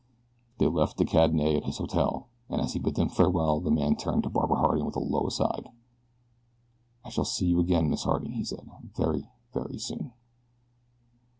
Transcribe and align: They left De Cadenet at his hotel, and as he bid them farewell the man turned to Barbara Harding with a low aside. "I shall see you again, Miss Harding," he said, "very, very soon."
They 0.57 0.65
left 0.65 0.97
De 0.97 1.05
Cadenet 1.05 1.57
at 1.57 1.65
his 1.65 1.77
hotel, 1.77 2.25
and 2.49 2.59
as 2.59 2.73
he 2.73 2.79
bid 2.79 2.95
them 2.95 3.07
farewell 3.07 3.59
the 3.59 3.69
man 3.69 3.95
turned 3.95 4.23
to 4.23 4.31
Barbara 4.31 4.57
Harding 4.57 4.83
with 4.83 4.95
a 4.95 4.99
low 4.99 5.27
aside. 5.27 5.69
"I 7.05 7.09
shall 7.09 7.23
see 7.23 7.45
you 7.45 7.59
again, 7.59 7.87
Miss 7.87 8.03
Harding," 8.05 8.31
he 8.31 8.43
said, 8.43 8.67
"very, 8.95 9.29
very 9.53 9.77
soon." 9.77 10.11